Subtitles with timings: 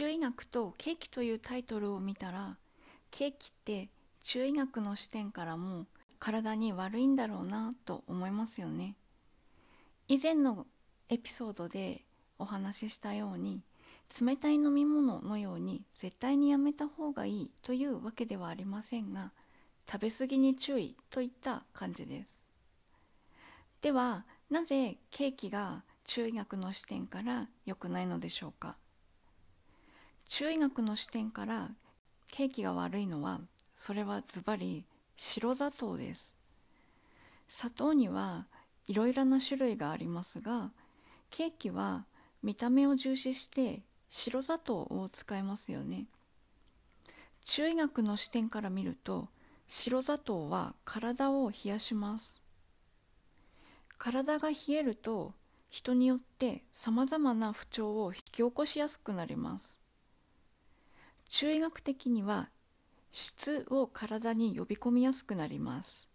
[0.00, 2.56] 中医学とケーキというタイトルを見たら
[3.10, 3.90] ケーキって
[4.22, 5.84] 中医学の視点からも
[6.18, 8.96] 体に悪いんだろうなと思いますよね。
[10.08, 10.66] 以前の
[11.10, 12.06] エピソードで
[12.38, 13.60] お話ししたように
[14.18, 19.32] 冷たい飲み物のように絶対にやめた方がいいというわけではありませんが
[19.86, 22.48] 食べ過ぎに注意といった感じです。
[23.82, 28.78] ではなぜケーキが中医学の視点から良くないのでしょうか？
[30.40, 31.68] 中医学の視点から
[32.28, 33.42] ケーキが悪いのは
[33.74, 36.34] それはズバリ白砂糖です。
[37.46, 38.46] 砂糖には
[38.86, 40.70] いろいろな種類がありますが
[41.28, 42.06] ケーキは
[42.42, 46.06] 見た目を重視して白砂糖を使いますよね。
[47.44, 49.28] 中医学の視点から見ると
[49.68, 52.40] 白砂糖は体を冷やします。
[53.98, 55.34] 体が冷えると
[55.68, 59.79] 人によってさまざまな不調を引き起こしやすくなります。
[61.30, 62.50] 中医学的には
[63.12, 66.08] 質を体に呼び込みやすくなります。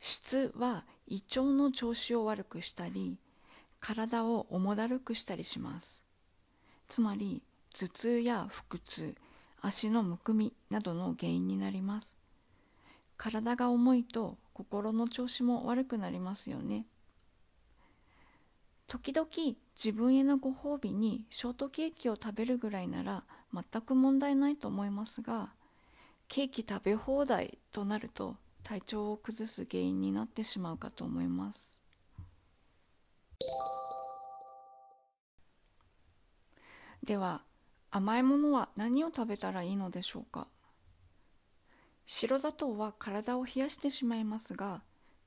[0.00, 3.18] 質は胃腸の調子を悪くしたり
[3.78, 6.02] 体を重だるくしたりします。
[6.88, 7.42] つまり
[7.74, 9.14] 頭痛や腹痛
[9.60, 12.16] 足のむくみなどの原因になります。
[13.18, 16.86] 体が重いと心の調子も悪くなりますよね。
[18.86, 19.28] 時々
[19.76, 23.24] 自分へのご褒美にショートケーキを食べるぐらいなら
[23.70, 25.50] 全く問題ないと思いますが
[26.28, 31.78] ケーキ食べ放題となると体調を崩す原因になってしまうかと思います。
[37.04, 37.42] では
[37.92, 40.48] 甘いものは何を食べたらいいのでしょうか？
[42.04, 44.82] 白砂糖は体を冷やしてしまいますが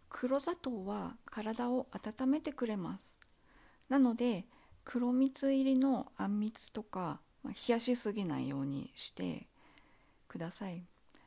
[0.09, 3.17] 黒砂糖は体を温めてくれます。
[3.87, 4.45] なので
[4.83, 9.47] 黒蜜入りのあんみつとかまあ、冷やしすぎないようにして
[10.27, 10.83] ください。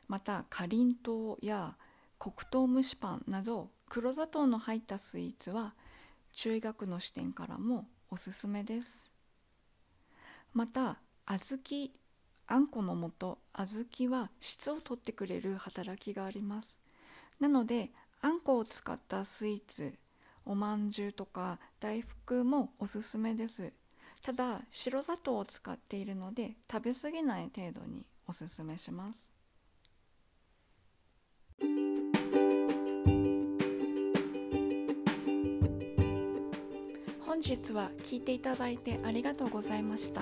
[0.07, 1.75] またかりんとうや
[2.19, 5.73] 黒糖蒸しパンなど黒砂糖の入ったスイーツは
[6.33, 9.11] 中医学の視点からもおすすめです。
[10.53, 11.89] また小豆
[12.47, 16.79] あんこの素小豆は質を取ってくれる働きがあります。
[17.39, 19.93] なのであんこを使ったスイーツ
[20.45, 23.73] おまんじゅうとか大福もおすすめです。
[24.23, 29.33] ただ白砂糖を使っているので食べ過ぎない程度におすすめします。
[37.25, 40.21] 本日は聞いていただいてありがとうございました。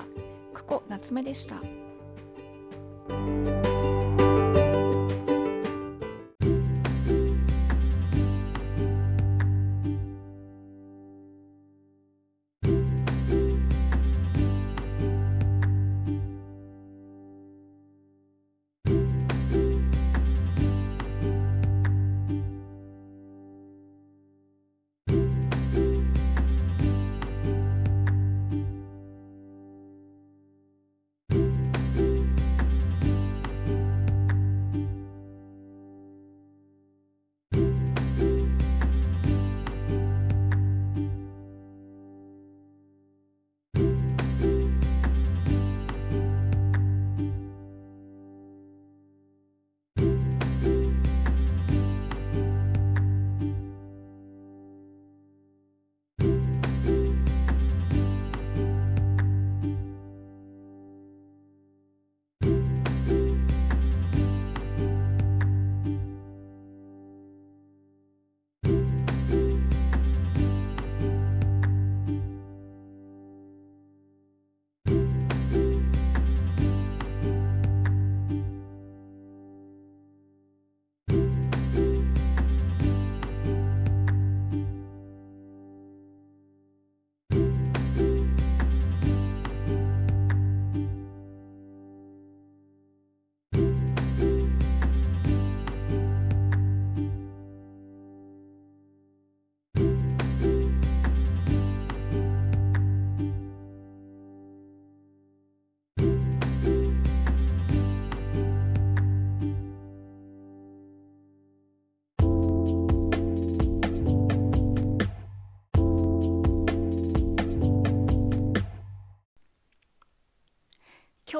[0.52, 1.62] 久保夏目でした。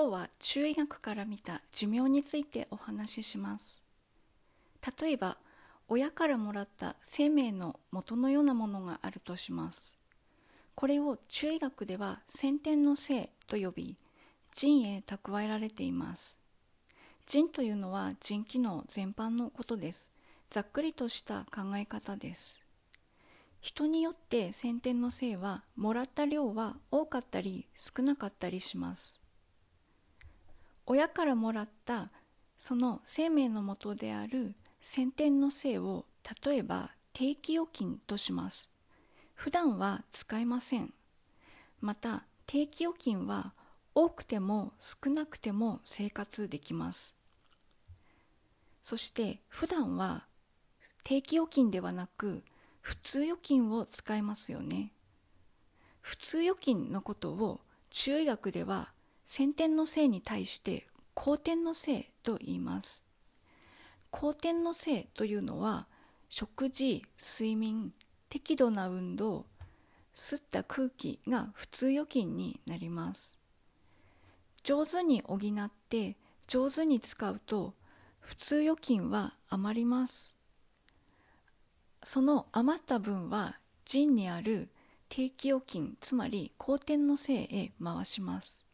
[0.02, 3.84] 今日は中医学から見た寿命についてお話しします。
[5.00, 5.37] 例えば
[5.87, 9.96] 親からもらった生命の元のようなものがあるとします。
[10.75, 13.96] これを中医学では先天の性と呼び
[14.52, 16.37] 腎へ蓄えられています。
[17.26, 20.10] 腎というのは腎機能全般のことです。
[20.50, 22.60] ざっくりとした考え方です。
[23.60, 29.21] 人によって先天の性はもらった量は多かったり少なかったりします。
[30.87, 32.11] 親からもらった
[32.56, 36.06] その生命のもとである先天の性を
[36.44, 38.70] 例えば定期預金とします。
[39.34, 40.93] 普段は使えません。
[41.81, 43.55] また定期預金は
[43.94, 47.14] 多くても少なくても生活できます。
[48.82, 50.26] そして普段は
[51.05, 52.44] 定期預金ではなく
[52.81, 54.93] 普通預金を使いますよね。
[56.00, 58.93] 普通預金のことを中医学では
[59.24, 63.02] 先天の性に対して後天の性と言います。
[64.10, 65.86] 後天の性というのは
[66.28, 67.92] 食事睡眠
[68.28, 69.46] 適度な運動
[70.14, 73.38] 吸った空気が普通預金になります。
[74.62, 76.16] 上手に補って
[76.46, 77.74] 上手に使うと
[78.20, 80.36] 普通預金は余ります。
[82.04, 84.70] その余った分は腎にある
[85.08, 88.64] 定期預金つまり後天の性へ回します。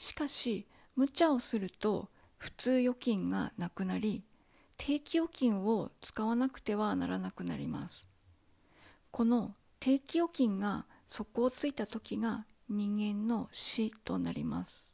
[0.00, 0.66] しかし
[0.96, 2.08] 無茶をすると
[2.38, 4.24] 普通預金がなくなり
[4.78, 8.08] 定期預金を使わなくてはならなくなります。
[9.10, 14.89] この定期預金が底をついた時が人間の死となります。